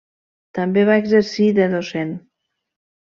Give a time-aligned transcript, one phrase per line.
[0.59, 2.15] També va exercir de docent.